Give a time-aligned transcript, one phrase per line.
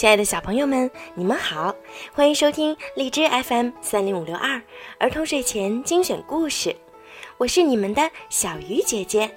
[0.00, 1.76] 亲爱的小朋友们，你们好，
[2.14, 4.58] 欢迎收听荔枝 FM 三零五六二
[4.96, 6.74] 儿童睡前精选故事，
[7.36, 9.30] 我是你们的小鱼姐姐。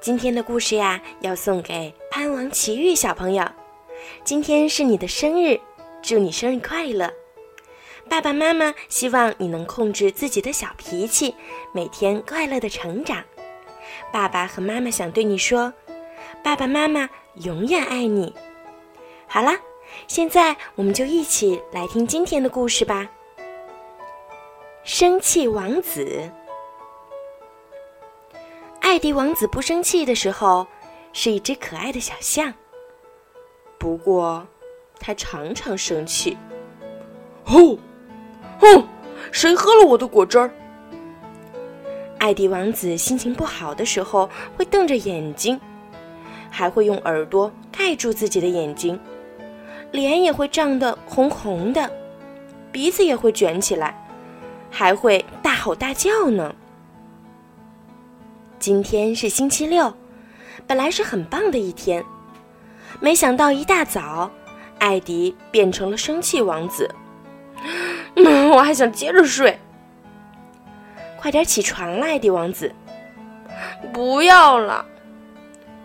[0.00, 3.46] 今天的故事呀，要送给潘王奇遇小朋友。
[4.24, 5.60] 今天是你的生日，
[6.00, 7.12] 祝你生日快乐！
[8.08, 11.34] 爸爸妈妈希望你能控制自己的小脾气，
[11.74, 13.22] 每天快乐的成长。
[14.10, 15.74] 爸爸和妈妈想对你说，
[16.42, 18.34] 爸爸妈妈永远爱你。
[19.30, 19.60] 好啦，
[20.06, 23.08] 现在我们就一起来听今天的故事吧。
[24.84, 26.30] 生气王子，
[28.80, 30.66] 艾迪王子不生气的时候，
[31.12, 32.54] 是一只可爱的小象。
[33.78, 34.46] 不过，
[34.98, 36.36] 他常常生气。
[37.44, 37.78] 吼，
[38.58, 38.88] 哼，
[39.30, 40.50] 谁喝了我的果汁儿？
[42.18, 45.60] 艾迪王子心情不好的时候，会瞪着眼睛，
[46.50, 48.98] 还会用耳朵盖住自己的眼睛。
[49.90, 51.90] 脸也会涨得红红的，
[52.70, 53.96] 鼻子也会卷起来，
[54.70, 56.54] 还会大吼大叫呢。
[58.58, 59.92] 今天是星期六，
[60.66, 62.04] 本来是很棒的一天，
[63.00, 64.30] 没想到一大早，
[64.78, 66.92] 艾迪变成了生气王子。
[68.16, 69.58] 嗯，我还想接着睡。
[71.16, 72.72] 快点起床了，艾迪王子。
[73.92, 74.84] 不要了，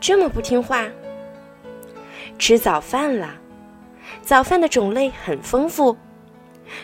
[0.00, 0.86] 这么不听话。
[2.38, 3.34] 吃早饭了。
[4.30, 5.96] 早饭的种类很丰富，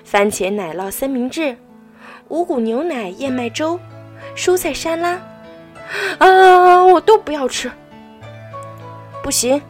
[0.02, 1.56] 番茄奶酪三明治、
[2.26, 3.78] 五谷牛奶燕麦粥、
[4.34, 5.20] 蔬菜沙拉，
[6.18, 7.70] 啊，我都不要吃。
[9.22, 9.62] 不行，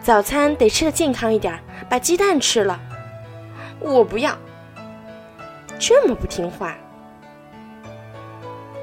[0.00, 1.58] 早餐得吃的健康一点，
[1.90, 2.80] 把鸡蛋吃了。
[3.80, 4.38] 我不要，
[5.80, 6.76] 这么不听话。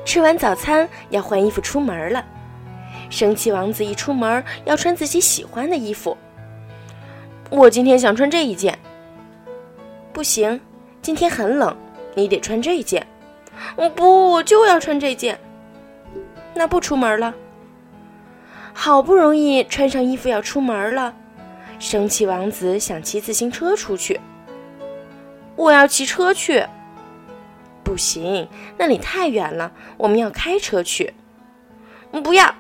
[0.04, 2.22] 吃完早餐要换衣服出门了，
[3.10, 6.18] 生气王子一出门要穿自己喜欢的衣服。
[7.54, 8.80] 我今天想穿这一件。
[10.12, 10.60] 不行，
[11.04, 11.78] 今天很冷，
[12.16, 13.06] 你得穿这件。
[13.76, 15.40] 我不，我就要穿这件。
[16.56, 17.32] 那不出门了。
[18.74, 21.14] 好不容易穿上衣服要出门了，
[21.78, 24.20] 生气王子想骑自行车出去。
[25.56, 26.66] 我要骑车去。
[27.84, 28.48] 不行，
[28.80, 31.14] 那里太远了，我们要开车去。
[32.24, 32.56] 不要。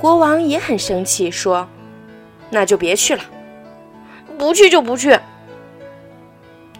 [0.00, 1.68] 国王也很生气，说
[2.50, 3.22] ：“那就别去了。”
[4.38, 5.18] 不去就不去。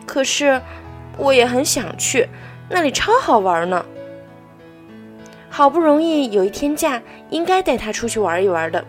[0.06, 0.60] 可是，
[1.16, 2.28] 我也很想去，
[2.69, 3.84] 那里超好玩呢。
[5.48, 7.00] 好不容易有一天假，
[7.31, 8.84] 应该带他出去玩一玩的。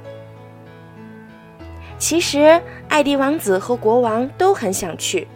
[1.98, 5.28] 其实，艾迪王子和国王都很想去。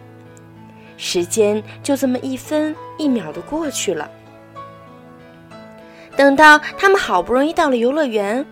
[0.96, 4.10] 时间就这么一分一秒的过去了。
[6.14, 8.44] 等到他们好不容易到了游乐园，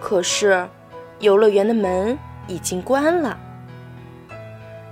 [0.00, 0.66] 可是，
[1.20, 3.38] 游乐园的门已经关了。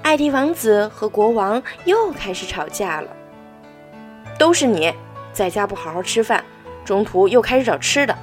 [0.04, 3.08] 艾迪王子和国王又开始吵架了。
[4.38, 4.92] 都是你，
[5.32, 6.44] 在家不好好吃饭，
[6.84, 8.14] 中途又开始找吃的。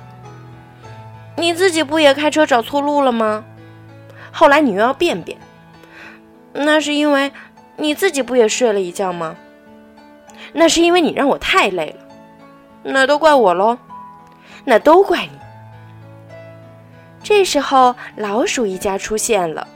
[1.35, 3.43] 你自己不也开车找错路了吗？
[4.31, 5.39] 后来你又要便便，
[6.53, 7.31] 那是因为
[7.77, 9.35] 你自己不也睡了一觉吗？
[10.53, 12.05] 那是因为你让我太累了，
[12.83, 13.79] 那都怪我喽，
[14.65, 15.31] 那都怪你。
[17.23, 19.67] 这时候，老鼠一家出现了。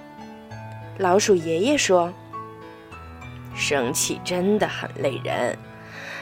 [0.97, 2.13] 老鼠爷爷说
[3.53, 5.57] ：“生气真的很累人，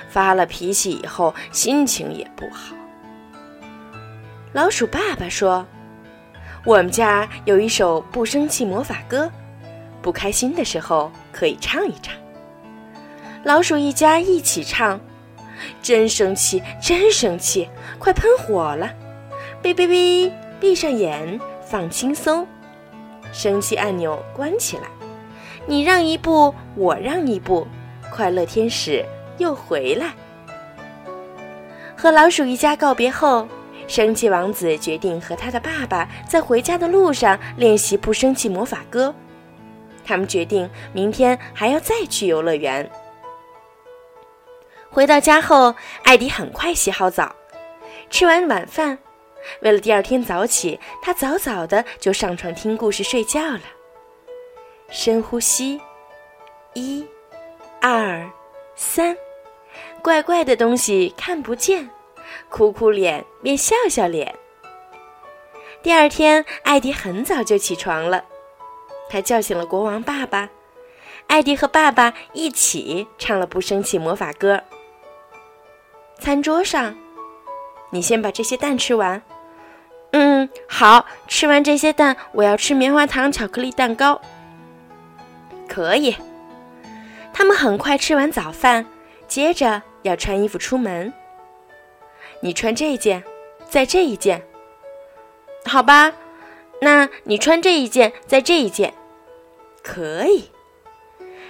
[0.10, 2.76] 发了脾气以后心情也不好。”
[4.52, 5.66] 老鼠爸爸说
[6.66, 9.32] ：“我们家有一首不生气魔法歌，
[10.02, 12.16] 不开心的时候可以唱一唱。”
[13.46, 15.00] 老鼠一家一起唱
[15.84, 17.70] ：“真生气，真生气，
[18.00, 18.92] 快喷火了！
[19.62, 22.48] 哔哔哔，闭上眼，放轻松。”
[23.34, 24.84] 生气按钮关起来，
[25.66, 27.68] 你让一步，我让一步，
[28.10, 29.04] 快乐天使
[29.40, 30.14] 又回来。
[31.98, 33.48] 和老鼠一家告别后，
[33.88, 39.14] 生气王子决定和他的爸爸在回家的路上练习不生气魔法歌。
[40.06, 42.90] 他们决定明天还要再去游乐园。
[44.90, 47.34] 回到家后，艾迪很快洗好澡，
[48.10, 49.00] 吃完晚饭。
[49.62, 53.62] 为了第二天早起，他早早的就上床听故事睡觉了。
[54.90, 55.82] 深呼吸，
[56.74, 57.06] 一、
[57.82, 58.30] 二、
[58.76, 59.18] 三，
[60.02, 61.90] 怪怪的东西看不见，
[62.50, 64.36] 哭哭脸变笑笑脸。
[65.82, 68.24] 第二天，艾迪很早就起床了，
[69.10, 70.50] 他叫醒了国王爸爸，
[71.28, 74.56] 艾迪和爸爸一起唱了《不生气魔法歌》。
[76.20, 76.96] 餐桌上，
[77.90, 79.22] 你先把这些蛋吃完。
[80.14, 84.22] 嗯，好吃完这些蛋，我要吃棉花糖巧克力蛋糕。
[85.68, 86.16] 可以。
[87.34, 88.86] 他们很快吃完早饭，
[89.28, 91.12] 接着要穿衣服出门。
[92.42, 93.24] 你穿这件，
[93.68, 94.44] 再这一件。
[95.66, 96.14] 好吧，
[96.80, 98.94] 那你穿这一件，再这一件。
[99.82, 100.52] 可以。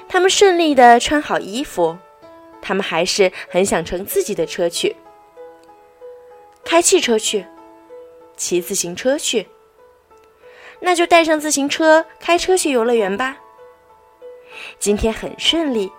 [0.07, 1.97] 他们顺利的穿好衣服，
[2.61, 4.95] 他们还是很想乘自己的车去。
[6.63, 7.45] 开汽车去，
[8.43, 9.47] 骑自行车去。
[10.81, 13.37] 那就带上自行车，开车去游乐园吧。
[14.79, 15.89] 今天很顺利，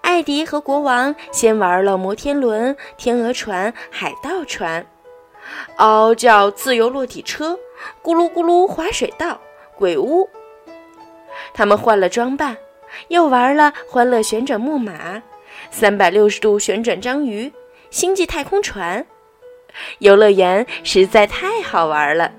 [0.00, 4.86] 艾迪和国王先玩了摩天轮、天鹅船、海盗船，
[5.76, 7.58] 嗷叫自由落体车，
[8.02, 9.38] 咕噜咕噜滑水道、
[9.76, 10.26] 鬼屋。
[11.52, 12.56] 他们换了装扮，
[13.08, 15.22] 又玩了欢乐旋转木马、
[15.70, 17.52] 三百六十度旋转章鱼、
[17.90, 19.06] 星际太空船。
[19.98, 22.30] 游乐园实在太好玩了。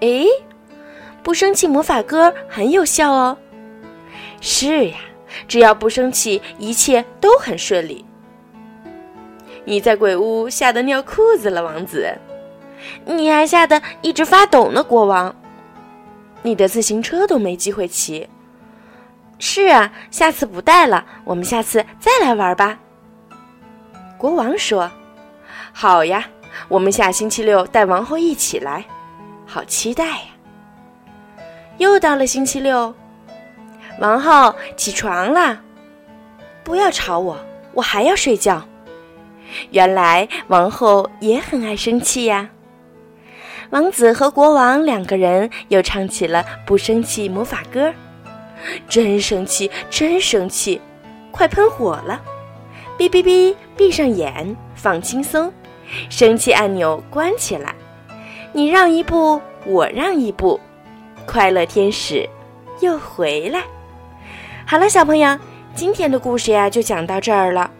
[0.00, 0.26] 诶，
[1.22, 3.38] 不生气魔法歌很有效哦。
[4.40, 4.96] 是呀，
[5.48, 8.04] 只要不生气，一切都很顺利。
[9.64, 12.16] 你在鬼屋吓得尿裤子了，王子。
[13.04, 15.34] 你还吓得一直发抖呢，国王。
[16.42, 18.28] 你的自行车都没机会骑。
[19.38, 22.78] 是啊，下次不带了，我们下次再来玩吧。
[24.16, 24.90] 国王说
[25.78, 26.26] ：“好呀，
[26.68, 28.82] 我们下星期六带王后一起来。”
[29.44, 30.22] 好期待呀！
[31.76, 32.94] 又到了星期六，
[34.00, 35.60] 王后起床啦！
[36.64, 37.38] 不要吵我，
[37.74, 38.66] 我还要睡觉。
[39.70, 42.48] 原来王后也很爱生气呀。
[43.68, 47.92] 王子和国王两个人又唱起了不生气魔法歌，
[48.88, 50.80] 真生气，真生气，
[51.30, 52.22] 快喷火了！
[52.98, 55.52] 哔哔哔，闭上眼，放轻松，
[56.08, 57.74] 生气按钮关起来。
[58.52, 60.58] 你让一步，我让一步，
[61.26, 62.28] 快乐天使
[62.80, 63.62] 又回来。
[64.66, 65.38] 好了，小朋友，
[65.74, 67.70] 今天的故事呀就讲到这儿了。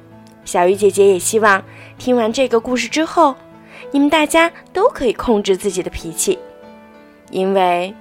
[0.44, 1.64] 小鱼姐姐也希望
[1.98, 3.34] 听完这个故事之后，
[3.90, 6.38] 你们大家都可以控制自己的脾气，
[7.30, 7.94] 因为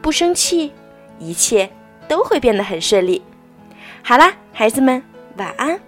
[0.00, 0.72] 不生气，
[1.18, 1.68] 一切
[2.08, 3.22] 都会变得很顺利。
[4.02, 5.02] 好啦，孩子们，
[5.36, 5.78] 晚安。